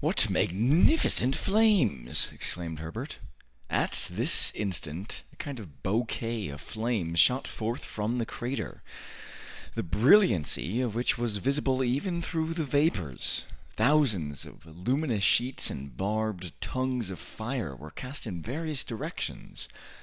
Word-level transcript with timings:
"What 0.00 0.30
magnificent 0.30 1.36
flames!" 1.36 2.30
exclaimed 2.32 2.78
Herbert. 2.78 3.18
At 3.68 4.08
this 4.10 4.50
instant 4.54 5.22
a 5.34 5.36
kind 5.36 5.60
of 5.60 5.82
bouquet 5.82 6.48
of 6.48 6.62
flames 6.62 7.20
shot 7.20 7.46
forth 7.46 7.84
from 7.84 8.16
the 8.16 8.24
crater, 8.24 8.82
the 9.74 9.82
brilliancy 9.82 10.80
of 10.80 10.94
which 10.94 11.18
was 11.18 11.36
visible 11.36 11.84
even 11.84 12.22
through 12.22 12.54
the 12.54 12.64
vapors. 12.64 13.44
Thousands 13.76 14.46
of 14.46 14.64
luminous 14.64 15.24
sheets 15.24 15.68
and 15.68 15.94
barbed 15.94 16.58
tongues 16.62 17.10
of 17.10 17.18
fire 17.18 17.76
were 17.76 17.90
cast 17.90 18.26
in 18.26 18.40
various 18.40 18.84
directions. 18.84 19.68